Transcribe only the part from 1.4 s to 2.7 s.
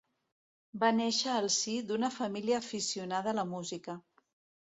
si d'una família